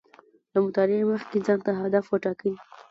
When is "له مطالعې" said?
0.51-1.03